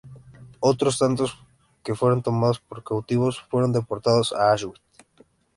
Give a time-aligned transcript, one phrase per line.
[0.61, 1.37] Otros tantos
[1.83, 4.81] que fueron tomados como cautivos fueron deportados a Auschwitz.